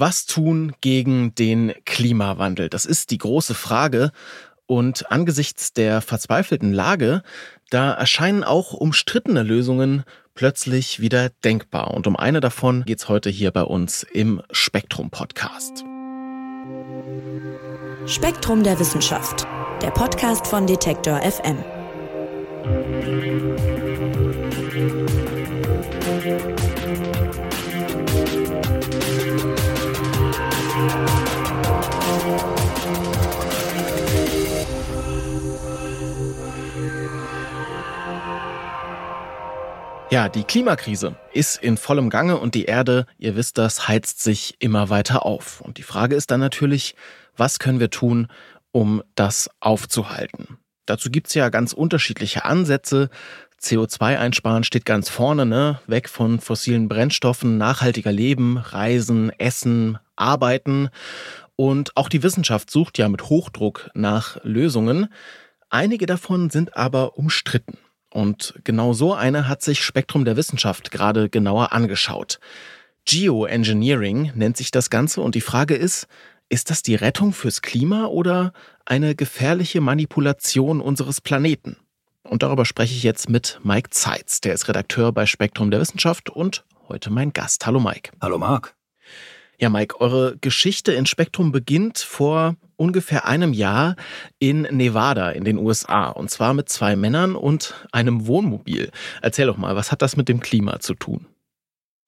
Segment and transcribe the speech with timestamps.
[0.00, 2.68] Was tun gegen den Klimawandel?
[2.68, 4.12] Das ist die große Frage.
[4.66, 7.24] Und angesichts der verzweifelten Lage,
[7.70, 10.04] da erscheinen auch umstrittene Lösungen
[10.36, 11.94] plötzlich wieder denkbar.
[11.94, 15.84] Und um eine davon geht es heute hier bei uns im Spektrum Podcast.
[18.06, 19.48] Spektrum der Wissenschaft,
[19.82, 21.56] der Podcast von Detektor FM.
[40.10, 44.54] Ja, die Klimakrise ist in vollem Gange und die Erde, ihr wisst das, heizt sich
[44.58, 45.60] immer weiter auf.
[45.60, 46.94] Und die Frage ist dann natürlich,
[47.36, 48.28] was können wir tun,
[48.72, 50.56] um das aufzuhalten?
[50.86, 53.10] Dazu gibt's ja ganz unterschiedliche Ansätze.
[53.60, 55.78] CO2 einsparen steht ganz vorne, ne?
[55.86, 60.88] Weg von fossilen Brennstoffen, nachhaltiger Leben, Reisen, Essen, Arbeiten.
[61.54, 65.08] Und auch die Wissenschaft sucht ja mit Hochdruck nach Lösungen.
[65.68, 67.76] Einige davon sind aber umstritten.
[68.10, 72.40] Und genau so eine hat sich Spektrum der Wissenschaft gerade genauer angeschaut.
[73.04, 76.06] Geoengineering nennt sich das Ganze und die Frage ist,
[76.48, 78.52] ist das die Rettung fürs Klima oder
[78.86, 81.76] eine gefährliche Manipulation unseres Planeten?
[82.22, 86.30] Und darüber spreche ich jetzt mit Mike Zeitz, der ist Redakteur bei Spektrum der Wissenschaft
[86.30, 87.66] und heute mein Gast.
[87.66, 88.12] Hallo Mike.
[88.20, 88.77] Hallo Marc.
[89.60, 93.96] Ja, Mike, eure Geschichte in Spektrum beginnt vor ungefähr einem Jahr
[94.38, 96.10] in Nevada in den USA.
[96.10, 98.92] Und zwar mit zwei Männern und einem Wohnmobil.
[99.20, 101.26] Erzähl doch mal, was hat das mit dem Klima zu tun?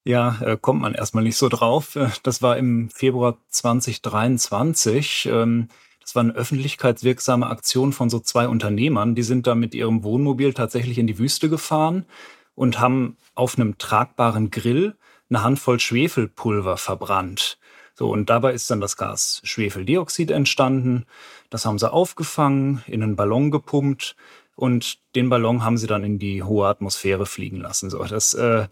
[0.04, 1.96] Ja, äh, kommt man erstmal nicht so drauf.
[1.96, 5.28] Äh, das war im Februar 2023.
[5.30, 5.68] Ähm,
[6.00, 9.16] das war eine öffentlichkeitswirksame Aktion von so zwei Unternehmern.
[9.16, 12.06] Die sind da mit ihrem Wohnmobil tatsächlich in die Wüste gefahren
[12.54, 14.94] und haben auf einem tragbaren Grill
[15.30, 17.58] eine Handvoll Schwefelpulver verbrannt.
[17.94, 21.06] So, und dabei ist dann das Gas Schwefeldioxid entstanden.
[21.50, 24.16] Das haben sie aufgefangen, in einen Ballon gepumpt
[24.56, 27.90] und den Ballon haben sie dann in die hohe Atmosphäre fliegen lassen.
[27.90, 28.68] So, das, äh,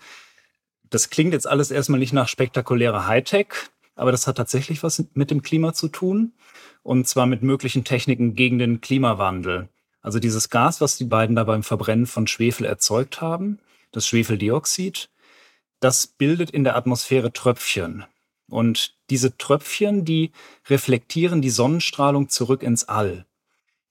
[0.91, 3.48] das klingt jetzt alles erstmal nicht nach spektakulärer Hightech,
[3.94, 6.32] aber das hat tatsächlich was mit dem Klima zu tun.
[6.82, 9.69] Und zwar mit möglichen Techniken gegen den Klimawandel.
[10.00, 13.58] Also dieses Gas, was die beiden da beim Verbrennen von Schwefel erzeugt haben,
[13.92, 15.10] das Schwefeldioxid,
[15.80, 18.04] das bildet in der Atmosphäre Tröpfchen.
[18.48, 20.32] Und diese Tröpfchen, die
[20.68, 23.26] reflektieren die Sonnenstrahlung zurück ins All.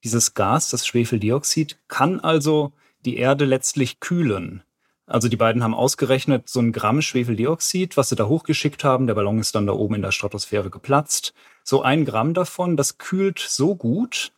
[0.03, 2.73] Dieses Gas, das Schwefeldioxid, kann also
[3.05, 4.63] die Erde letztlich kühlen.
[5.05, 9.13] Also die beiden haben ausgerechnet, so ein Gramm Schwefeldioxid, was sie da hochgeschickt haben, der
[9.13, 11.33] Ballon ist dann da oben in der Stratosphäre geplatzt.
[11.63, 14.33] So ein Gramm davon, das kühlt so gut,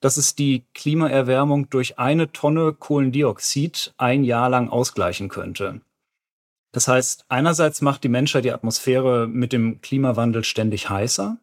[0.00, 5.80] dass es die Klimaerwärmung durch eine Tonne Kohlendioxid ein Jahr lang ausgleichen könnte.
[6.74, 11.38] Das heißt, einerseits macht die Menschheit die Atmosphäre mit dem Klimawandel ständig heißer.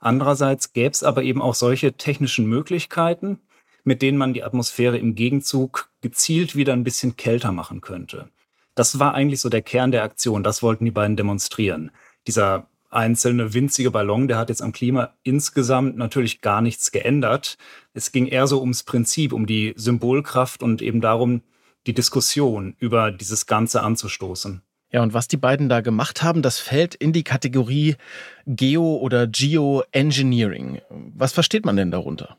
[0.00, 3.38] Andererseits gäbe es aber eben auch solche technischen Möglichkeiten,
[3.84, 8.30] mit denen man die Atmosphäre im Gegenzug gezielt wieder ein bisschen kälter machen könnte.
[8.74, 10.42] Das war eigentlich so der Kern der Aktion.
[10.42, 11.92] Das wollten die beiden demonstrieren.
[12.26, 17.58] Dieser einzelne winzige Ballon, der hat jetzt am Klima insgesamt natürlich gar nichts geändert.
[17.92, 21.42] Es ging eher so ums Prinzip, um die Symbolkraft und eben darum,
[21.86, 24.63] die Diskussion über dieses Ganze anzustoßen.
[24.94, 27.96] Ja, und was die beiden da gemacht haben, das fällt in die Kategorie
[28.46, 30.82] Geo- oder Geoengineering.
[30.88, 32.38] Was versteht man denn darunter?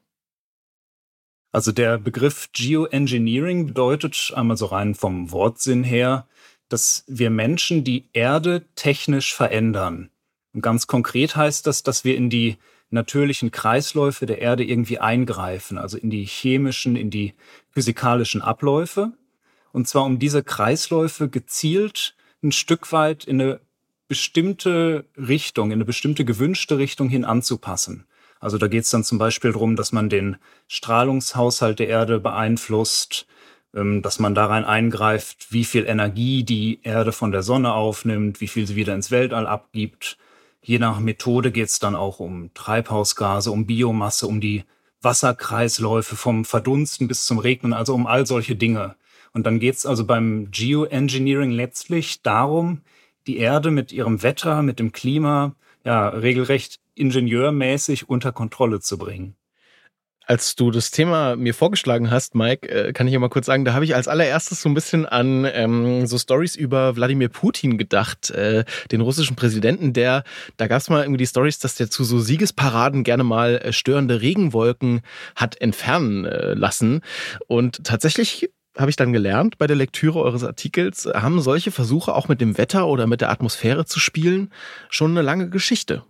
[1.52, 6.28] Also der Begriff Geoengineering bedeutet einmal so rein vom Wortsinn her,
[6.70, 10.10] dass wir Menschen die Erde technisch verändern.
[10.54, 12.56] Und ganz konkret heißt das, dass wir in die
[12.90, 17.34] natürlichen Kreisläufe der Erde irgendwie eingreifen, also in die chemischen, in die
[17.72, 19.12] physikalischen Abläufe.
[19.74, 23.60] Und zwar um diese Kreisläufe gezielt ein Stück weit in eine
[24.08, 28.06] bestimmte Richtung, in eine bestimmte gewünschte Richtung hin anzupassen.
[28.40, 33.26] Also da geht es dann zum Beispiel darum, dass man den Strahlungshaushalt der Erde beeinflusst,
[33.74, 38.42] ähm, dass man da rein eingreift, wie viel Energie die Erde von der Sonne aufnimmt,
[38.42, 40.18] wie viel sie wieder ins Weltall abgibt.
[40.62, 44.64] Je nach Methode geht es dann auch um Treibhausgase, um Biomasse, um die
[45.02, 48.96] Wasserkreisläufe vom Verdunsten bis zum Regnen, also um all solche Dinge.
[49.36, 52.82] Und dann geht es also beim Geoengineering letztlich darum,
[53.28, 59.36] die Erde mit ihrem Wetter, mit dem Klima, ja, regelrecht ingenieurmäßig unter Kontrolle zu bringen.
[60.26, 63.66] Als du das Thema mir vorgeschlagen hast, Mike, äh, kann ich ja mal kurz sagen,
[63.66, 67.78] da habe ich als allererstes so ein bisschen an ähm, so Stories über Wladimir Putin
[67.78, 70.24] gedacht, äh, den russischen Präsidenten, der,
[70.56, 73.74] da gab es mal irgendwie die Stories, dass der zu so Siegesparaden gerne mal äh,
[73.74, 75.02] störende Regenwolken
[75.36, 77.02] hat entfernen äh, lassen.
[77.48, 82.28] Und tatsächlich habe ich dann gelernt bei der Lektüre eures Artikels, haben solche Versuche auch
[82.28, 84.52] mit dem Wetter oder mit der Atmosphäre zu spielen
[84.90, 86.04] schon eine lange Geschichte.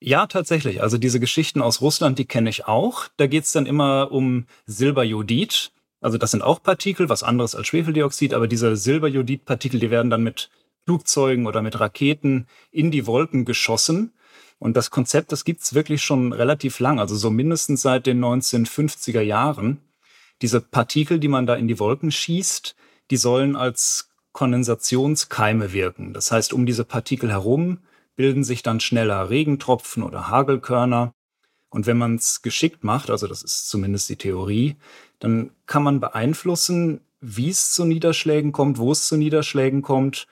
[0.00, 0.82] Ja, tatsächlich.
[0.82, 3.06] Also diese Geschichten aus Russland, die kenne ich auch.
[3.18, 5.70] Da geht es dann immer um Silberjodid.
[6.00, 10.24] Also das sind auch Partikel, was anderes als Schwefeldioxid, aber diese Silberjodid-Partikel, die werden dann
[10.24, 10.50] mit
[10.84, 14.12] Flugzeugen oder mit Raketen in die Wolken geschossen.
[14.58, 19.20] Und das Konzept, das gibt's wirklich schon relativ lang, also so mindestens seit den 1950er
[19.20, 19.78] Jahren.
[20.42, 22.74] Diese Partikel, die man da in die Wolken schießt,
[23.10, 26.12] die sollen als Kondensationskeime wirken.
[26.12, 27.78] Das heißt, um diese Partikel herum
[28.16, 31.14] bilden sich dann schneller Regentropfen oder Hagelkörner.
[31.70, 34.76] Und wenn man es geschickt macht, also das ist zumindest die Theorie,
[35.20, 40.26] dann kann man beeinflussen, wie es zu Niederschlägen kommt, wo es zu Niederschlägen kommt.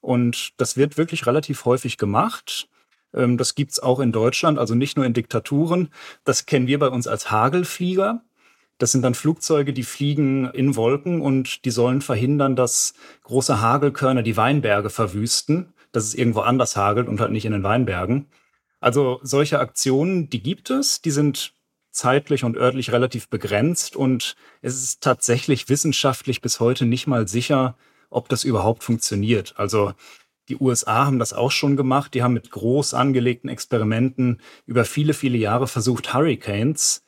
[0.00, 2.68] Und das wird wirklich relativ häufig gemacht.
[3.14, 5.88] Ähm, das gibt's auch in Deutschland, also nicht nur in Diktaturen.
[6.24, 8.22] Das kennen wir bei uns als Hagelflieger.
[8.78, 14.22] Das sind dann Flugzeuge, die fliegen in Wolken und die sollen verhindern, dass große Hagelkörner
[14.22, 18.26] die Weinberge verwüsten dass es irgendwo anders hagelt und halt nicht in den Weinbergen.
[18.80, 21.54] Also solche Aktionen, die gibt es, die sind
[21.90, 27.76] zeitlich und örtlich relativ begrenzt und es ist tatsächlich wissenschaftlich bis heute nicht mal sicher,
[28.10, 29.54] ob das überhaupt funktioniert.
[29.56, 29.92] Also
[30.48, 32.12] die USA haben das auch schon gemacht.
[32.12, 37.03] Die haben mit groß angelegten Experimenten über viele, viele Jahre versucht, Hurricanes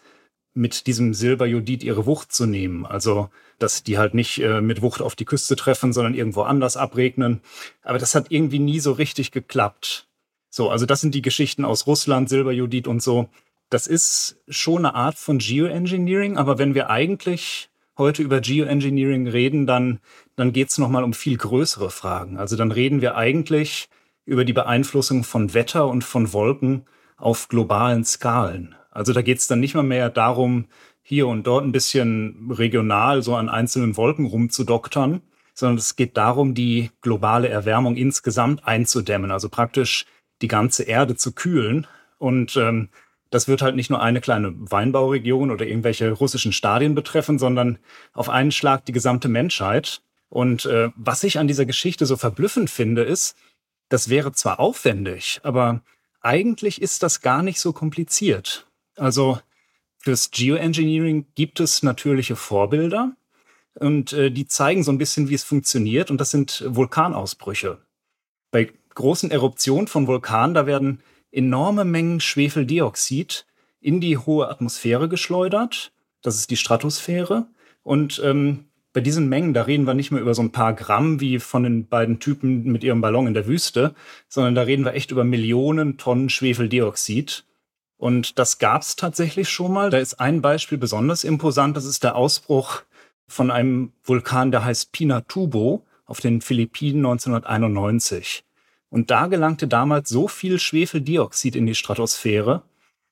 [0.56, 2.87] mit diesem Silberjodid ihre Wucht zu nehmen.
[2.87, 6.76] Also, dass die halt nicht äh, mit Wucht auf die Küste treffen, sondern irgendwo anders
[6.76, 7.41] abregnen.
[7.82, 10.06] Aber das hat irgendwie nie so richtig geklappt.
[10.50, 13.29] So, also das sind die Geschichten aus Russland, Silberjodid und so.
[13.69, 17.69] Das ist schon eine Art von Geoengineering, aber wenn wir eigentlich
[17.99, 20.00] heute über Geoengineering reden, dann,
[20.37, 22.38] dann geht es nochmal um viel größere Fragen.
[22.38, 23.88] Also dann reden wir eigentlich
[24.25, 26.87] über die Beeinflussung von Wetter und von Wolken
[27.17, 28.75] auf globalen Skalen.
[28.96, 30.66] Also da geht es dann nicht mal mehr darum,
[31.02, 35.20] hier und dort ein bisschen regional so an einzelnen Wolken rumzudoktern,
[35.54, 40.06] sondern es geht darum, die globale Erwärmung insgesamt einzudämmen, also praktisch
[40.43, 41.87] die ganze Erde zu kühlen.
[42.19, 42.88] Und ähm,
[43.31, 47.78] das wird halt nicht nur eine kleine Weinbauregion oder irgendwelche russischen Stadien betreffen, sondern
[48.14, 50.00] auf einen Schlag die gesamte Menschheit.
[50.31, 53.37] Und äh, was ich an dieser Geschichte so verblüffend finde, ist,
[53.90, 55.82] das wäre zwar aufwendig, aber
[56.20, 58.66] eigentlich ist das gar nicht so kompliziert.
[58.96, 59.38] Also
[59.98, 63.16] fürs Geoengineering gibt es natürliche Vorbilder
[63.75, 67.78] und äh, die zeigen so ein bisschen, wie es funktioniert und das sind Vulkanausbrüche.
[68.50, 71.00] Bei großen Eruptionen von Vulkanen, da werden
[71.31, 73.46] enorme Mengen Schwefeldioxid
[73.81, 75.93] in die hohe Atmosphäre geschleudert.
[76.22, 77.46] Das ist die Stratosphäre.
[77.82, 81.20] Und ähm, bei diesen Mengen, da reden wir nicht mehr über so ein paar Gramm
[81.20, 83.94] wie von den beiden Typen mit ihrem Ballon in der Wüste,
[84.28, 87.44] sondern da reden wir echt über Millionen Tonnen Schwefeldioxid.
[87.98, 89.90] Und das gab es tatsächlich schon mal.
[89.90, 91.76] Da ist ein Beispiel besonders imposant.
[91.76, 92.82] Das ist der Ausbruch
[93.26, 98.44] von einem Vulkan, der heißt Pinatubo auf den Philippinen 1991.
[98.88, 102.62] Und da gelangte damals so viel Schwefeldioxid in die Stratosphäre,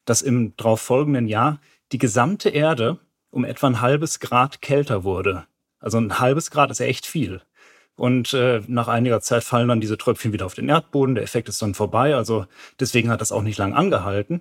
[0.05, 1.61] dass im darauffolgenden Jahr
[1.93, 2.99] die gesamte Erde
[3.31, 5.45] um etwa ein halbes Grad kälter wurde.
[5.81, 7.43] Also ein halbes Grad ist echt viel.
[7.97, 11.15] Und äh, nach einiger Zeit fallen dann diese Tröpfchen wieder auf den Erdboden.
[11.15, 12.15] Der Effekt ist dann vorbei.
[12.15, 12.47] Also
[12.81, 14.41] deswegen hat das auch nicht lang angehalten.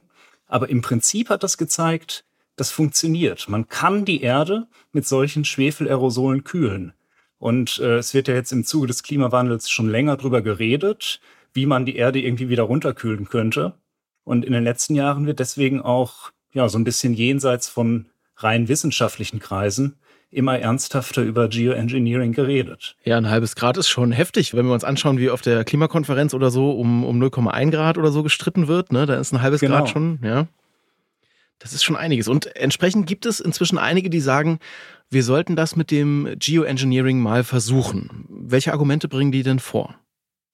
[0.54, 2.26] Aber im Prinzip hat das gezeigt,
[2.58, 3.50] das funktioniert.
[3.50, 6.94] Man kann die Erde mit solchen Schwefelerosolen kühlen.
[7.40, 11.22] Und äh, es wird ja jetzt im Zuge des Klimawandels schon länger drüber geredet,
[11.54, 13.74] wie man die Erde irgendwie wieder runterkühlen könnte.
[14.24, 18.68] Und in den letzten Jahren wird deswegen auch ja so ein bisschen jenseits von rein
[18.68, 19.96] wissenschaftlichen Kreisen
[20.34, 22.96] immer ernsthafter über Geoengineering geredet.
[23.04, 24.54] Ja, ein halbes Grad ist schon heftig.
[24.54, 28.12] Wenn wir uns anschauen, wie auf der Klimakonferenz oder so um, um 0,1 Grad oder
[28.12, 29.78] so gestritten wird, ne, da ist ein halbes genau.
[29.78, 30.48] Grad schon, ja.
[31.60, 32.28] Das ist schon einiges.
[32.28, 34.60] Und entsprechend gibt es inzwischen einige, die sagen,
[35.10, 38.26] wir sollten das mit dem Geoengineering mal versuchen.
[38.30, 39.96] Welche Argumente bringen die denn vor?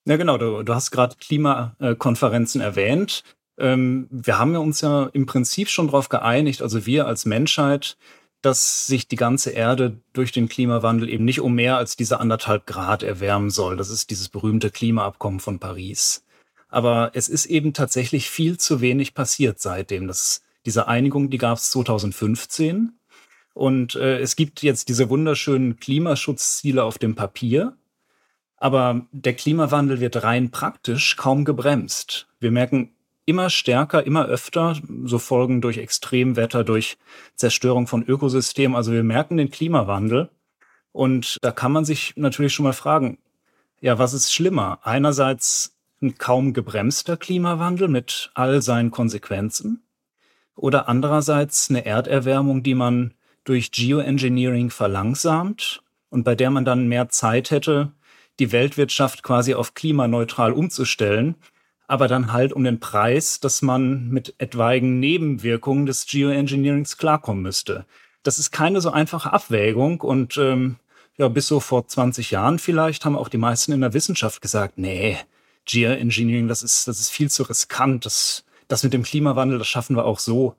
[0.05, 0.37] Ja, genau.
[0.37, 3.23] Du, du hast gerade Klimakonferenzen erwähnt.
[3.57, 7.97] Ähm, wir haben uns ja im Prinzip schon darauf geeinigt, also wir als Menschheit,
[8.41, 12.65] dass sich die ganze Erde durch den Klimawandel eben nicht um mehr als diese anderthalb
[12.65, 13.75] Grad erwärmen soll.
[13.75, 16.23] Das ist dieses berühmte Klimaabkommen von Paris.
[16.69, 20.07] Aber es ist eben tatsächlich viel zu wenig passiert seitdem.
[20.07, 22.93] Das, diese Einigung, die gab es 2015.
[23.53, 27.75] Und äh, es gibt jetzt diese wunderschönen Klimaschutzziele auf dem Papier.
[28.55, 32.27] Aber der Klimawandel wird rein praktisch kaum gebremst.
[32.39, 32.93] Wir merken
[33.29, 36.97] immer stärker, immer öfter, so Folgen durch Extremwetter, durch
[37.35, 38.75] Zerstörung von Ökosystemen.
[38.75, 40.29] Also wir merken den Klimawandel.
[40.91, 43.19] Und da kann man sich natürlich schon mal fragen,
[43.79, 44.79] ja, was ist schlimmer?
[44.81, 49.83] Einerseits ein kaum gebremster Klimawandel mit all seinen Konsequenzen
[50.55, 57.09] oder andererseits eine Erderwärmung, die man durch Geoengineering verlangsamt und bei der man dann mehr
[57.09, 57.91] Zeit hätte,
[58.39, 61.35] die Weltwirtschaft quasi auf klimaneutral umzustellen,
[61.89, 67.83] aber dann halt um den Preis, dass man mit etwaigen Nebenwirkungen des Geoengineerings klarkommen müsste.
[68.21, 70.75] Das ist keine so einfache Abwägung und ähm,
[71.17, 74.77] ja, bis so vor 20 Jahren vielleicht haben auch die meisten in der Wissenschaft gesagt,
[74.77, 75.17] nee,
[75.65, 79.95] Geoengineering, das ist, das ist viel zu riskant, das, das mit dem Klimawandel, das schaffen
[79.95, 80.55] wir auch so.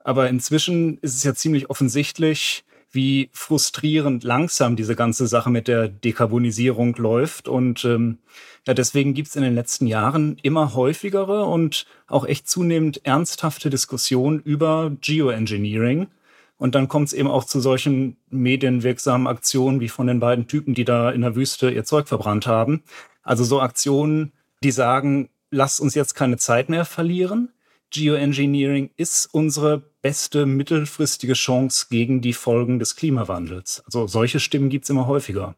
[0.00, 2.64] Aber inzwischen ist es ja ziemlich offensichtlich,
[2.94, 7.48] wie frustrierend langsam diese ganze Sache mit der Dekarbonisierung läuft.
[7.48, 8.18] Und ähm,
[8.66, 13.70] ja, deswegen gibt es in den letzten Jahren immer häufigere und auch echt zunehmend ernsthafte
[13.70, 16.08] Diskussionen über Geoengineering.
[16.56, 20.74] Und dann kommt es eben auch zu solchen medienwirksamen Aktionen wie von den beiden Typen,
[20.74, 22.84] die da in der Wüste ihr Zeug verbrannt haben.
[23.22, 24.32] Also so Aktionen,
[24.62, 27.50] die sagen, lasst uns jetzt keine Zeit mehr verlieren.
[27.90, 33.82] Geoengineering ist unsere beste mittelfristige Chance gegen die Folgen des Klimawandels.
[33.86, 35.56] Also solche Stimmen gibt es immer häufiger.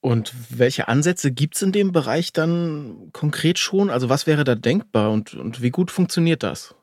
[0.00, 3.88] Und welche Ansätze gibt es in dem Bereich dann konkret schon?
[3.88, 6.74] Also was wäre da denkbar und, und wie gut funktioniert das?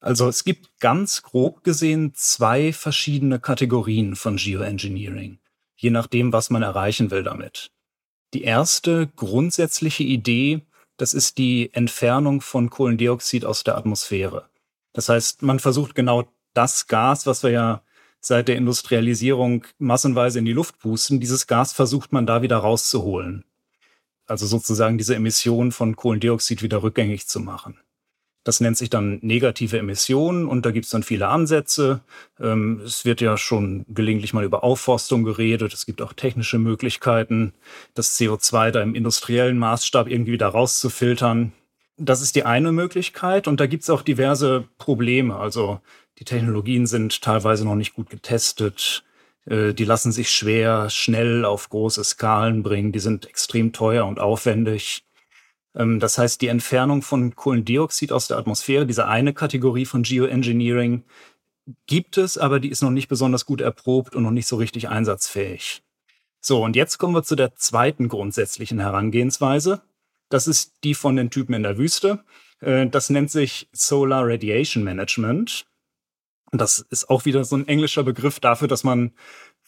[0.00, 5.38] Also es gibt ganz grob gesehen zwei verschiedene Kategorien von Geoengineering,
[5.76, 7.70] je nachdem, was man erreichen will damit.
[8.34, 10.62] Die erste grundsätzliche Idee
[10.98, 14.50] das ist die Entfernung von Kohlendioxid aus der Atmosphäre.
[14.92, 16.24] Das heißt, man versucht genau
[16.58, 17.82] das Gas, was wir ja
[18.20, 23.44] seit der Industrialisierung massenweise in die Luft pusten, dieses Gas versucht man da wieder rauszuholen.
[24.26, 27.78] Also sozusagen diese Emission von Kohlendioxid wieder rückgängig zu machen.
[28.42, 32.00] Das nennt sich dann negative Emissionen und da gibt es dann viele Ansätze.
[32.40, 35.72] Ähm, es wird ja schon gelegentlich mal über Aufforstung geredet.
[35.72, 37.52] Es gibt auch technische Möglichkeiten,
[37.94, 41.52] das CO2 da im industriellen Maßstab irgendwie wieder rauszufiltern.
[41.98, 45.36] Das ist die eine Möglichkeit und da gibt es auch diverse Probleme.
[45.36, 45.80] Also
[46.18, 49.04] die Technologien sind teilweise noch nicht gut getestet.
[49.46, 52.92] Äh, die lassen sich schwer, schnell auf große Skalen bringen.
[52.92, 55.04] Die sind extrem teuer und aufwendig.
[55.74, 61.04] Ähm, das heißt, die Entfernung von Kohlendioxid aus der Atmosphäre, diese eine Kategorie von Geoengineering,
[61.86, 64.88] gibt es, aber die ist noch nicht besonders gut erprobt und noch nicht so richtig
[64.88, 65.82] einsatzfähig.
[66.40, 69.82] So, und jetzt kommen wir zu der zweiten grundsätzlichen Herangehensweise.
[70.28, 72.24] Das ist die von den Typen in der Wüste.
[72.60, 75.66] Äh, das nennt sich Solar Radiation Management.
[76.52, 79.12] Das ist auch wieder so ein englischer Begriff dafür, dass man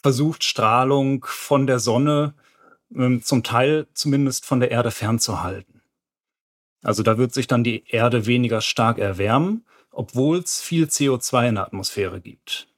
[0.03, 2.35] versucht, Strahlung von der Sonne
[2.95, 5.83] ähm, zum Teil zumindest von der Erde fernzuhalten.
[6.83, 11.55] Also da wird sich dann die Erde weniger stark erwärmen, obwohl es viel CO2 in
[11.57, 12.69] der Atmosphäre gibt.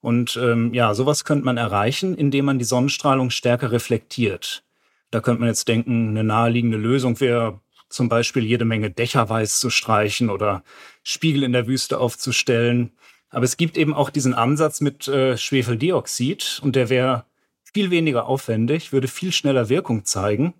[0.00, 4.64] Und ähm, ja, sowas könnte man erreichen, indem man die Sonnenstrahlung stärker reflektiert.
[5.10, 9.60] Da könnte man jetzt denken, eine naheliegende Lösung wäre zum Beispiel jede Menge Dächer weiß
[9.60, 10.62] zu streichen oder
[11.02, 12.92] Spiegel in der Wüste aufzustellen.
[13.30, 17.24] Aber es gibt eben auch diesen Ansatz mit äh, Schwefeldioxid und der wäre
[17.72, 20.54] viel weniger aufwendig, würde viel schneller Wirkung zeigen.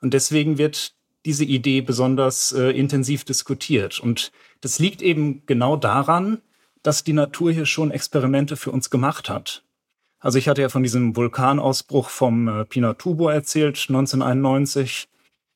[0.00, 0.94] Und deswegen wird
[1.24, 4.00] diese Idee besonders äh, intensiv diskutiert.
[4.00, 6.42] Und das liegt eben genau daran,
[6.82, 9.62] dass die Natur hier schon Experimente für uns gemacht hat.
[10.22, 15.08] Also ich hatte ja von diesem Vulkanausbruch vom äh, Pinatubo erzählt, 1991,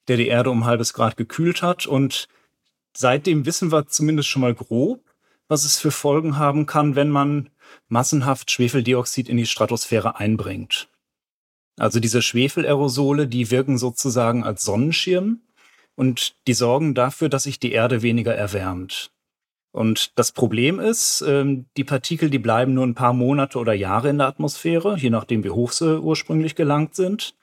[0.08, 1.87] der die Erde um ein halbes Grad gekühlt hat.
[1.87, 2.26] Und
[2.94, 5.04] seitdem wissen wir zumindest schon mal grob,
[5.46, 7.49] was es für Folgen haben kann, wenn man
[7.88, 10.88] massenhaft Schwefeldioxid in die Stratosphäre einbringt.
[11.78, 15.42] Also diese Schwefelaerosole, die wirken sozusagen als Sonnenschirm
[15.94, 19.12] und die sorgen dafür, dass sich die Erde weniger erwärmt.
[19.76, 24.09] Und das Problem ist, ähm, die Partikel, die bleiben nur ein paar Monate oder Jahre
[24.09, 27.35] in der Atmosphäre, je nachdem, wie hoch sie ursprünglich gelangt sind.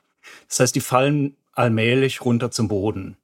[0.50, 3.18] Das heißt, die fallen allmählich runter zum Boden.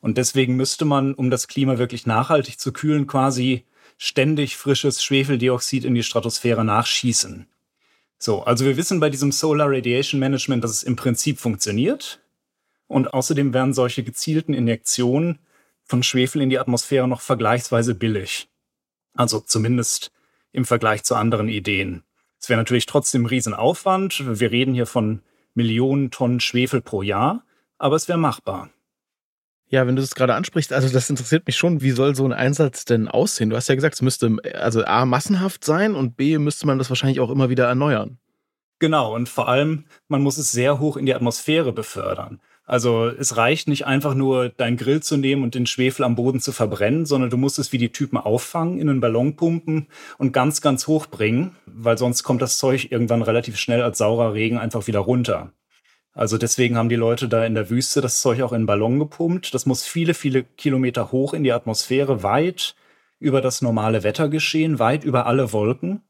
[0.00, 3.62] Und deswegen müsste man, um das Klima wirklich nachhaltig zu kühlen, quasi
[3.98, 7.46] ständig frisches Schwefeldioxid in die Stratosphäre nachschießen.
[8.18, 12.18] So, also wir wissen bei diesem Solar Radiation Management, dass es im Prinzip funktioniert.
[12.88, 15.38] Und außerdem wären solche gezielten Injektionen
[15.84, 18.48] von Schwefel in die Atmosphäre noch vergleichsweise billig.
[19.16, 20.12] Also zumindest
[20.52, 22.02] im Vergleich zu anderen Ideen.
[22.40, 24.40] Es wäre natürlich trotzdem ein Riesenaufwand.
[24.40, 25.22] Wir reden hier von
[25.54, 27.44] Millionen Tonnen Schwefel pro Jahr,
[27.78, 28.70] aber es wäre machbar.
[29.68, 32.32] Ja, wenn du das gerade ansprichst, also das interessiert mich schon, wie soll so ein
[32.32, 33.50] Einsatz denn aussehen?
[33.50, 36.88] Du hast ja gesagt, es müsste also A massenhaft sein und B müsste man das
[36.88, 38.18] wahrscheinlich auch immer wieder erneuern.
[38.78, 42.40] Genau, und vor allem, man muss es sehr hoch in die Atmosphäre befördern.
[42.66, 46.40] Also es reicht nicht einfach nur, deinen Grill zu nehmen und den Schwefel am Boden
[46.40, 49.86] zu verbrennen, sondern du musst es wie die Typen auffangen, in einen Ballon pumpen
[50.18, 54.34] und ganz, ganz hoch bringen, weil sonst kommt das Zeug irgendwann relativ schnell als saurer
[54.34, 55.52] Regen einfach wieder runter.
[56.12, 58.98] Also deswegen haben die Leute da in der Wüste das Zeug auch in einen Ballon
[58.98, 59.54] gepumpt.
[59.54, 62.74] Das muss viele, viele Kilometer hoch in die Atmosphäre, weit
[63.20, 66.00] über das normale Wetter geschehen, weit über alle Wolken.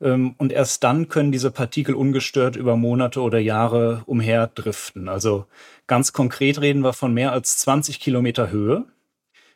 [0.00, 5.08] Ähm, und erst dann können diese Partikel ungestört über Monate oder Jahre umherdriften.
[5.08, 5.46] Also
[5.86, 8.86] ganz konkret reden wir von mehr als 20 Kilometer Höhe.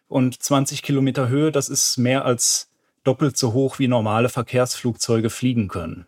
[0.09, 2.68] Und 20 Kilometer Höhe, das ist mehr als
[3.04, 6.06] doppelt so hoch, wie normale Verkehrsflugzeuge fliegen können.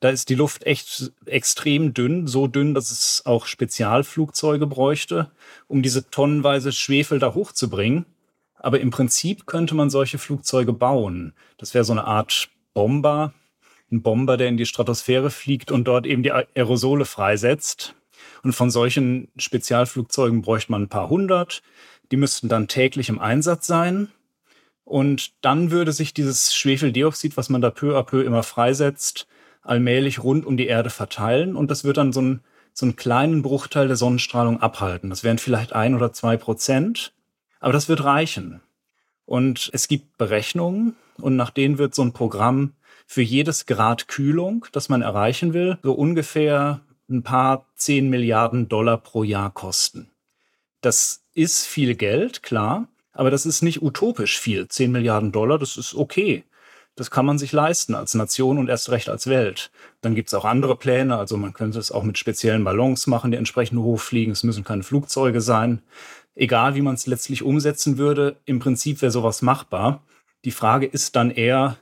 [0.00, 5.32] Da ist die Luft echt extrem dünn, so dünn, dass es auch Spezialflugzeuge bräuchte,
[5.66, 8.06] um diese tonnenweise Schwefel da hochzubringen.
[8.54, 11.32] Aber im Prinzip könnte man solche Flugzeuge bauen.
[11.58, 13.32] Das wäre so eine Art Bomber,
[13.90, 17.96] ein Bomber, der in die Stratosphäre fliegt und dort eben die Aerosole freisetzt.
[18.44, 21.60] Und von solchen Spezialflugzeugen bräuchte man ein paar hundert.
[22.12, 24.12] Die müssten dann täglich im Einsatz sein.
[24.84, 29.26] Und dann würde sich dieses Schwefeldioxid, was man da peu à peu immer freisetzt,
[29.62, 31.56] allmählich rund um die Erde verteilen.
[31.56, 35.10] Und das wird dann so, ein, so einen kleinen Bruchteil der Sonnenstrahlung abhalten.
[35.10, 37.12] Das wären vielleicht ein oder zwei Prozent.
[37.58, 38.60] Aber das wird reichen.
[39.26, 42.74] Und es gibt Berechnungen und nach denen wird so ein Programm
[43.06, 48.98] für jedes Grad Kühlung, das man erreichen will, so ungefähr ein paar zehn Milliarden Dollar
[48.98, 50.10] pro Jahr kosten.
[50.80, 54.68] Das ist viel Geld, klar, aber das ist nicht utopisch viel.
[54.68, 56.44] Zehn Milliarden Dollar, das ist okay.
[56.96, 59.70] Das kann man sich leisten als Nation und erst recht als Welt.
[60.00, 63.30] Dann gibt es auch andere Pläne, also man könnte es auch mit speziellen Ballons machen,
[63.30, 64.32] die entsprechend hochfliegen.
[64.32, 65.80] Es müssen keine Flugzeuge sein
[66.38, 70.02] egal wie man es letztlich umsetzen würde, im Prinzip wäre sowas machbar.
[70.44, 71.76] Die Frage ist dann eher,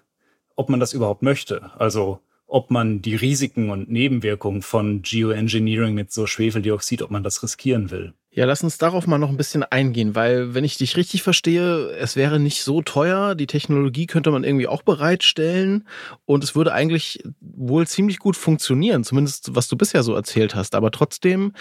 [0.55, 1.71] ob man das überhaupt möchte.
[1.79, 7.43] Also ob man die Risiken und Nebenwirkungen von Geoengineering mit so Schwefeldioxid, ob man das
[7.43, 8.15] riskieren will.
[8.31, 11.89] Ja, lass uns darauf mal noch ein bisschen eingehen, weil wenn ich dich richtig verstehe,
[11.93, 15.89] es wäre nicht so teuer, die Technologie könnte man irgendwie auch bereitstellen
[16.27, 20.75] und es würde eigentlich wohl ziemlich gut funktionieren, zumindest was du bisher so erzählt hast.
[20.75, 21.55] Aber trotzdem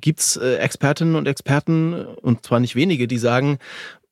[0.00, 3.58] gibt es äh, Expertinnen und Experten, und zwar nicht wenige, die sagen,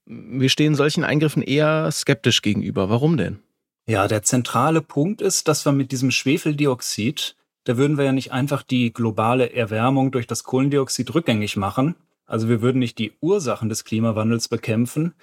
[0.06, 2.90] wir stehen solchen Eingriffen eher skeptisch gegenüber.
[2.90, 3.38] Warum denn?
[3.86, 8.32] Ja, der zentrale Punkt ist, dass wir mit diesem Schwefeldioxid, da würden wir ja nicht
[8.32, 11.96] einfach die globale Erwärmung durch das Kohlendioxid rückgängig machen.
[12.26, 15.14] Also wir würden nicht die Ursachen des Klimawandels bekämpfen,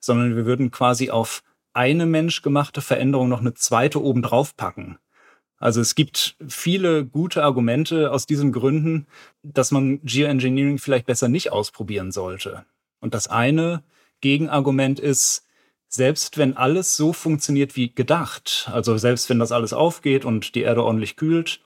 [0.00, 1.42] sondern wir würden quasi auf
[1.72, 4.98] eine menschgemachte Veränderung noch eine zweite obendrauf packen.
[5.58, 9.06] Also es gibt viele gute Argumente aus diesen Gründen,
[9.42, 12.64] dass man Geoengineering vielleicht besser nicht ausprobieren sollte.
[13.00, 13.82] Und das eine
[14.20, 15.44] Gegenargument ist,
[15.88, 20.62] selbst wenn alles so funktioniert wie gedacht, also selbst wenn das alles aufgeht und die
[20.62, 21.60] Erde ordentlich kühlt,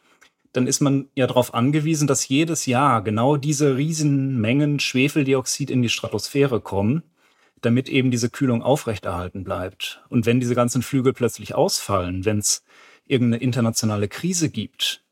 [0.53, 5.89] dann ist man ja darauf angewiesen, dass jedes Jahr genau diese Riesenmengen Schwefeldioxid in die
[5.89, 7.03] Stratosphäre kommen,
[7.63, 10.05] damit eben diese Kühlung aufrechterhalten bleibt.
[10.09, 12.65] Und wenn diese ganzen Flügel plötzlich ausfallen, wenn es
[13.07, 15.03] irgendeine internationale Krise gibt,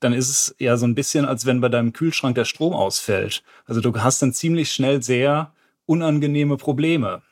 [0.00, 3.42] dann ist es ja so ein bisschen, als wenn bei deinem Kühlschrank der Strom ausfällt.
[3.66, 5.52] Also du hast dann ziemlich schnell sehr
[5.90, 7.22] unangenehme Probleme.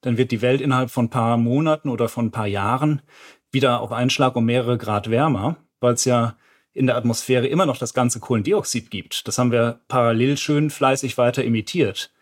[0.00, 3.00] Dann wird die Welt innerhalb von ein paar Monaten oder von ein paar Jahren
[3.52, 6.36] wieder auf einen Schlag um mehrere Grad wärmer, weil es ja
[6.72, 9.28] in der Atmosphäre immer noch das ganze Kohlendioxid gibt.
[9.28, 12.12] Das haben wir parallel schön fleißig weiter emittiert.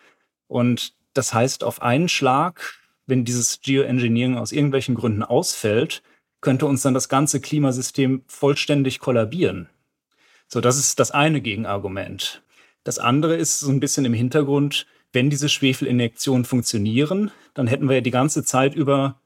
[0.49, 2.75] Und das heißt, auf einen Schlag,
[3.07, 6.03] wenn dieses Geoengineering aus irgendwelchen Gründen ausfällt,
[6.43, 9.71] könnte uns dann das ganze Klimasystem vollständig kollabieren.
[10.47, 12.43] So, das ist das eine Gegenargument.
[12.85, 17.97] Das andere ist so ein bisschen im Hintergrund, wenn diese Schwefelinjektionen funktionieren, dann hätten wir
[17.97, 19.21] ja die ganze Zeit über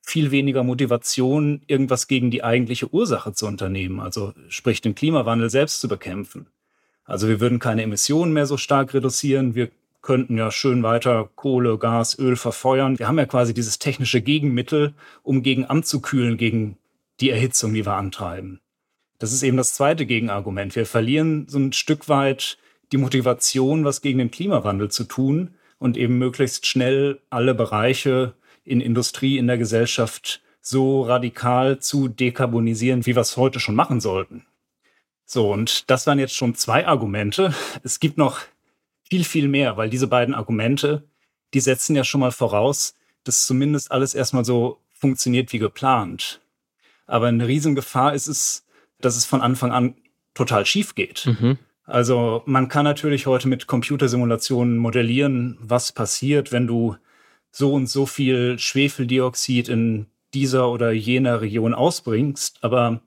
[0.00, 5.80] viel weniger Motivation, irgendwas gegen die eigentliche Ursache zu unternehmen, also sprich den Klimawandel selbst
[5.80, 6.46] zu bekämpfen.
[7.04, 9.70] Also wir würden keine Emissionen mehr so stark reduzieren, wir
[10.04, 12.98] könnten ja schön weiter Kohle, Gas, Öl verfeuern.
[12.98, 14.92] Wir haben ja quasi dieses technische Gegenmittel,
[15.22, 16.76] um gegen anzukühlen, gegen
[17.20, 18.60] die Erhitzung, die wir antreiben.
[19.18, 20.76] Das ist eben das zweite Gegenargument.
[20.76, 22.58] Wir verlieren so ein Stück weit
[22.94, 28.80] die Motivation, was gegen den Klimawandel zu tun und eben möglichst schnell alle Bereiche in
[28.80, 34.46] Industrie, in der Gesellschaft so radikal zu dekarbonisieren, wie wir es heute schon machen sollten.
[35.26, 37.52] So, und das waren jetzt schon zwei Argumente.
[37.82, 38.38] Es gibt noch
[39.02, 41.02] viel, viel mehr, weil diese beiden Argumente,
[41.52, 46.40] die setzen ja schon mal voraus, dass zumindest alles erstmal so funktioniert wie geplant.
[47.08, 48.64] Aber eine Riesengefahr ist es,
[49.00, 49.96] dass es von Anfang an
[50.32, 51.26] total schief geht.
[51.26, 51.58] Mhm.
[51.84, 56.96] Also man kann natürlich heute mit Computersimulationen modellieren, was passiert, wenn du
[57.50, 62.58] so und so viel Schwefeldioxid in dieser oder jener Region ausbringst.
[62.62, 63.00] Aber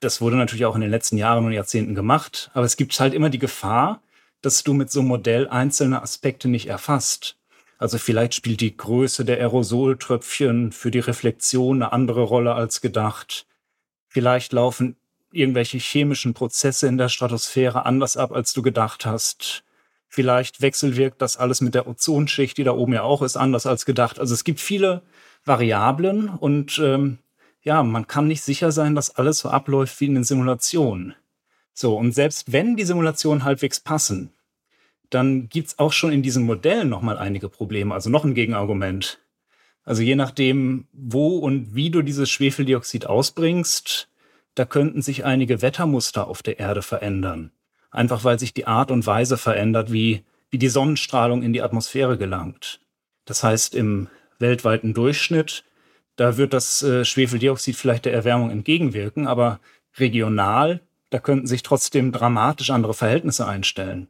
[0.00, 2.50] das wurde natürlich auch in den letzten Jahren und Jahrzehnten gemacht.
[2.54, 4.02] Aber es gibt halt immer die Gefahr,
[4.40, 7.36] dass du mit so einem Modell einzelne Aspekte nicht erfasst.
[7.78, 13.46] Also vielleicht spielt die Größe der Aerosoltröpfchen für die Reflexion eine andere Rolle als gedacht.
[14.08, 14.96] Vielleicht laufen
[15.32, 19.64] irgendwelche chemischen Prozesse in der Stratosphäre anders ab, als du gedacht hast.
[20.08, 23.86] Vielleicht wechselwirkt das alles mit der Ozonschicht, die da oben ja auch ist, anders als
[23.86, 24.18] gedacht.
[24.20, 25.02] Also es gibt viele
[25.44, 27.18] Variablen und ähm,
[27.62, 31.14] ja, man kann nicht sicher sein, dass alles so abläuft wie in den Simulationen.
[31.72, 34.32] So, und selbst wenn die Simulationen halbwegs passen,
[35.08, 39.18] dann gibt's auch schon in diesen Modellen nochmal einige Probleme, also noch ein Gegenargument.
[39.84, 44.08] Also je nachdem, wo und wie du dieses Schwefeldioxid ausbringst,
[44.54, 47.52] da könnten sich einige Wettermuster auf der Erde verändern.
[47.90, 52.18] Einfach weil sich die Art und Weise verändert, wie, wie die Sonnenstrahlung in die Atmosphäre
[52.18, 52.80] gelangt.
[53.24, 55.64] Das heißt, im weltweiten Durchschnitt,
[56.16, 59.60] da wird das äh, Schwefeldioxid vielleicht der Erwärmung entgegenwirken, aber
[59.96, 64.08] regional, da könnten sich trotzdem dramatisch andere Verhältnisse einstellen.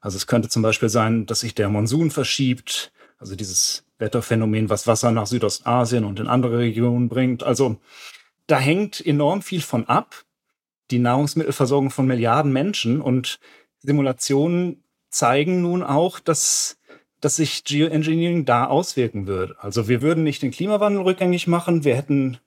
[0.00, 4.86] Also es könnte zum Beispiel sein, dass sich der Monsun verschiebt, also dieses Wetterphänomen, was
[4.86, 7.42] Wasser nach Südostasien und in andere Regionen bringt.
[7.42, 7.80] Also
[8.50, 10.24] da hängt enorm viel von ab.
[10.90, 13.38] Die Nahrungsmittelversorgung von Milliarden Menschen und
[13.78, 16.78] Simulationen zeigen nun auch, dass,
[17.20, 19.54] dass sich Geoengineering da auswirken würde.
[19.60, 21.84] Also wir würden nicht den Klimawandel rückgängig machen.
[21.84, 22.38] Wir hätten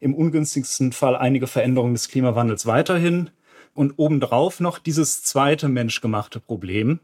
[0.00, 3.30] im ungünstigsten Fall einige Veränderungen des Klimawandels weiterhin
[3.72, 6.98] und obendrauf noch dieses zweite menschgemachte Problem.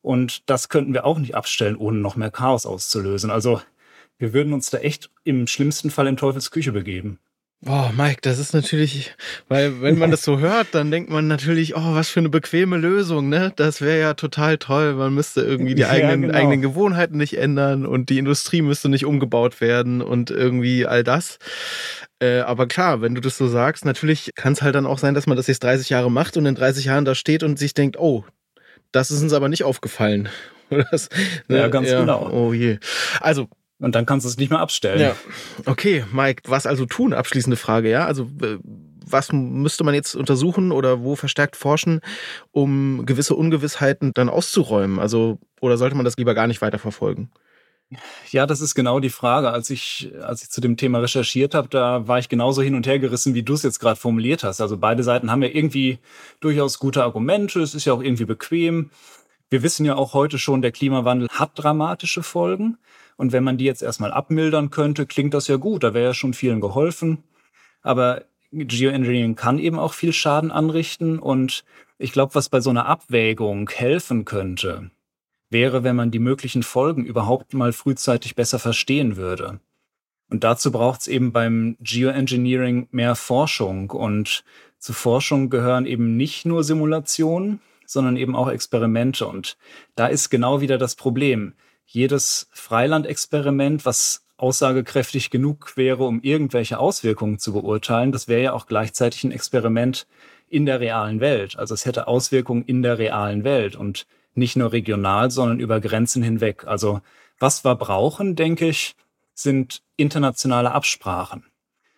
[0.00, 3.30] Und das könnten wir auch nicht abstellen, ohne noch mehr Chaos auszulösen.
[3.30, 3.60] Also
[4.16, 7.18] wir würden uns da echt im schlimmsten Fall in Teufels Küche begeben.
[7.60, 9.14] Boah, Mike, das ist natürlich,
[9.48, 12.76] weil wenn man das so hört, dann denkt man natürlich, oh, was für eine bequeme
[12.76, 13.52] Lösung, ne?
[13.56, 14.94] Das wäre ja total toll.
[14.94, 16.34] Man müsste irgendwie die ja, eigenen, genau.
[16.34, 21.38] eigenen Gewohnheiten nicht ändern und die Industrie müsste nicht umgebaut werden und irgendwie all das.
[22.20, 25.14] Äh, aber klar, wenn du das so sagst, natürlich kann es halt dann auch sein,
[25.14, 27.74] dass man das jetzt 30 Jahre macht und in 30 Jahren da steht und sich
[27.74, 28.24] denkt, oh,
[28.92, 30.28] das ist uns aber nicht aufgefallen.
[30.90, 31.10] Das,
[31.46, 31.58] ne?
[31.58, 32.30] Ja, ganz ja, genau.
[32.32, 32.78] Oh je.
[33.20, 33.48] Also,
[33.84, 35.00] und dann kannst du es nicht mehr abstellen.
[35.00, 35.16] Ja.
[35.66, 37.12] Okay, Mike, was also tun?
[37.12, 38.06] Abschließende Frage, ja?
[38.06, 38.28] Also
[39.06, 42.00] was müsste man jetzt untersuchen oder wo verstärkt forschen,
[42.52, 44.98] um gewisse Ungewissheiten dann auszuräumen?
[44.98, 47.30] Also, oder sollte man das lieber gar nicht weiter verfolgen?
[48.30, 49.50] Ja, das ist genau die Frage.
[49.50, 52.86] Als ich, als ich zu dem Thema recherchiert habe, da war ich genauso hin und
[52.86, 54.60] her gerissen, wie du es jetzt gerade formuliert hast.
[54.60, 55.98] Also beide Seiten haben ja irgendwie
[56.40, 57.60] durchaus gute Argumente.
[57.60, 58.90] Es ist ja auch irgendwie bequem.
[59.50, 62.78] Wir wissen ja auch heute schon, der Klimawandel hat dramatische Folgen.
[63.16, 65.82] Und wenn man die jetzt erstmal abmildern könnte, klingt das ja gut.
[65.82, 67.22] Da wäre ja schon vielen geholfen.
[67.82, 71.18] Aber Geoengineering kann eben auch viel Schaden anrichten.
[71.18, 71.64] Und
[71.98, 74.90] ich glaube, was bei so einer Abwägung helfen könnte,
[75.50, 79.60] wäre, wenn man die möglichen Folgen überhaupt mal frühzeitig besser verstehen würde.
[80.30, 83.90] Und dazu braucht es eben beim Geoengineering mehr Forschung.
[83.90, 84.44] Und
[84.78, 89.26] zu Forschung gehören eben nicht nur Simulationen, sondern eben auch Experimente.
[89.26, 89.56] Und
[89.94, 91.54] da ist genau wieder das Problem
[91.86, 98.66] jedes Freilandexperiment, was aussagekräftig genug wäre, um irgendwelche Auswirkungen zu beurteilen, das wäre ja auch
[98.66, 100.06] gleichzeitig ein Experiment
[100.48, 101.56] in der realen Welt.
[101.56, 106.22] Also es hätte Auswirkungen in der realen Welt und nicht nur regional, sondern über Grenzen
[106.22, 106.66] hinweg.
[106.66, 107.00] Also
[107.38, 108.96] was wir brauchen, denke ich,
[109.34, 111.44] sind internationale Absprachen.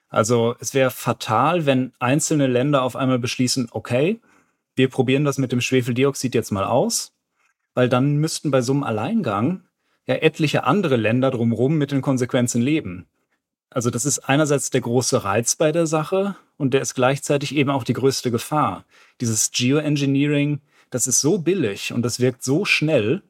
[0.08, 4.20] Also es wäre fatal, wenn einzelne Länder auf einmal beschließen, okay,
[4.74, 7.12] wir probieren das mit dem Schwefeldioxid jetzt mal aus,
[7.74, 9.62] weil dann müssten bei so einem Alleingang
[10.06, 13.06] ja etliche andere Länder drumherum mit den Konsequenzen leben.
[13.70, 17.70] Also das ist einerseits der große Reiz bei der Sache und der ist gleichzeitig eben
[17.70, 18.84] auch die größte Gefahr.
[19.20, 23.22] Dieses Geoengineering, das ist so billig und das wirkt so schnell,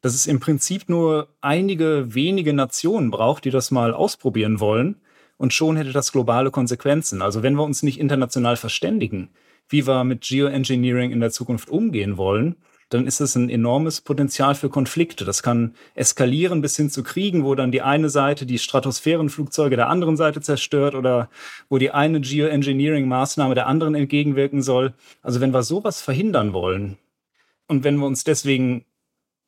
[0.00, 4.96] dass es im Prinzip nur einige wenige Nationen braucht, die das mal ausprobieren wollen
[5.36, 7.22] und schon hätte das globale Konsequenzen.
[7.22, 9.30] Also wenn wir uns nicht international verständigen,
[9.68, 12.56] wie wir mit Geoengineering in der Zukunft umgehen wollen,
[12.94, 15.24] dann ist es ein enormes Potenzial für Konflikte.
[15.24, 19.88] Das kann eskalieren bis hin zu Kriegen, wo dann die eine Seite die Stratosphärenflugzeuge der
[19.88, 21.28] anderen Seite zerstört oder
[21.68, 24.94] wo die eine Geoengineering-Maßnahme der anderen entgegenwirken soll.
[25.22, 26.96] Also wenn wir sowas verhindern wollen
[27.66, 28.84] und wenn wir uns deswegen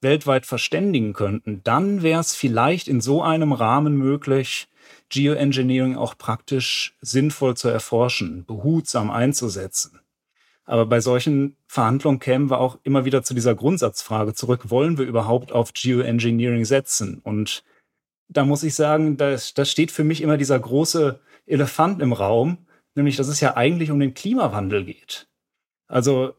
[0.00, 4.66] weltweit verständigen könnten, dann wäre es vielleicht in so einem Rahmen möglich,
[5.08, 10.00] Geoengineering auch praktisch sinnvoll zu erforschen, behutsam einzusetzen.
[10.66, 15.06] Aber bei solchen Verhandlungen kämen wir auch immer wieder zu dieser Grundsatzfrage zurück, wollen wir
[15.06, 17.20] überhaupt auf Geoengineering setzen?
[17.22, 17.64] Und
[18.28, 23.16] da muss ich sagen, da, steht für mich immer dieser große Elefant im Raum, nämlich
[23.16, 25.28] dass es ja eigentlich um den Klimawandel geht.
[25.86, 26.34] Also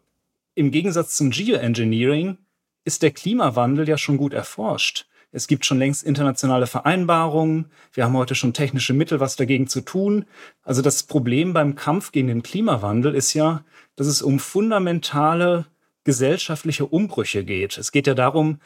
[0.55, 2.37] im Gegensatz zum Geoengineering
[2.83, 5.07] ist der Klimawandel ja schon gut erforscht.
[5.31, 7.65] Es gibt schon längst internationale Vereinbarungen.
[7.91, 10.25] Wir haben heute schon technische Mittel, was dagegen zu tun.
[10.63, 13.63] Also das Problem beim Kampf gegen den Klimawandel ist ja,
[13.95, 15.65] dass es um fundamentale
[16.05, 17.77] gesellschaftliche Umbrüche geht.
[17.77, 18.59] Es geht ja darum,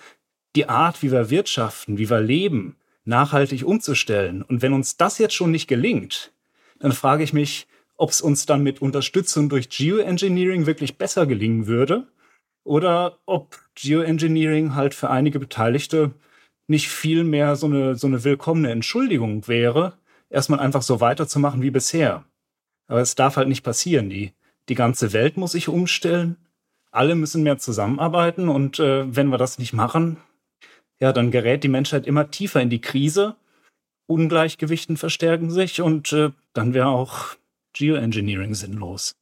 [0.56, 4.44] die Art, wie wir wirtschaften, wie wir leben, nachhaltig umzustellen.
[4.44, 6.32] Und wenn uns das jetzt schon nicht gelingt,
[6.80, 11.68] dann frage ich mich, ob es uns dann mit Unterstützung durch Geoengineering wirklich besser gelingen
[11.68, 12.08] würde
[12.64, 16.12] oder ob Geoengineering halt für einige Beteiligte
[16.72, 19.94] nicht viel mehr so eine, so eine willkommene Entschuldigung wäre,
[20.30, 22.24] erstmal einfach so weiterzumachen wie bisher.
[22.88, 24.10] Aber es darf halt nicht passieren.
[24.10, 24.34] Die,
[24.70, 26.38] die ganze Welt muss sich umstellen.
[26.90, 28.50] Alle müssen mehr zusammenarbeiten.
[28.50, 30.18] Und äh, wenn wir das nicht machen,
[31.00, 33.36] ja, dann gerät die Menschheit immer tiefer in die Krise.
[34.08, 37.36] Ungleichgewichten verstärken sich und äh, dann wäre auch
[37.74, 39.14] Geoengineering sinnlos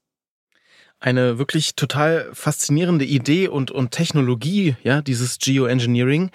[1.00, 6.32] eine wirklich total faszinierende Idee und, und Technologie, ja, dieses Geoengineering,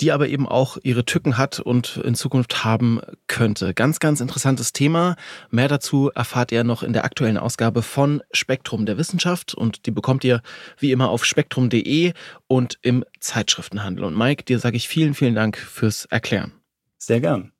[0.00, 3.74] die aber eben auch ihre Tücken hat und in Zukunft haben könnte.
[3.74, 5.16] Ganz, ganz interessantes Thema.
[5.50, 9.90] Mehr dazu erfahrt ihr noch in der aktuellen Ausgabe von Spektrum der Wissenschaft und die
[9.90, 10.42] bekommt ihr
[10.78, 12.12] wie immer auf spektrum.de
[12.46, 14.04] und im Zeitschriftenhandel.
[14.04, 16.52] Und Mike, dir sage ich vielen, vielen Dank fürs Erklären.
[16.98, 17.51] Sehr gern.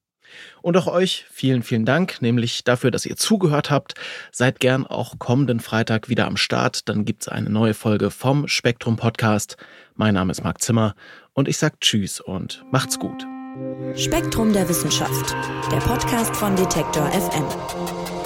[0.62, 3.94] Und auch euch vielen, vielen Dank, nämlich dafür, dass ihr zugehört habt.
[4.30, 6.88] Seid gern auch kommenden Freitag wieder am Start.
[6.88, 9.56] Dann gibt's eine neue Folge vom Spektrum Podcast.
[9.94, 10.94] Mein Name ist Marc Zimmer
[11.32, 13.26] und ich sage Tschüss und macht's gut.
[13.96, 15.34] Spektrum der Wissenschaft,
[15.70, 18.21] der Podcast von Detektor FM.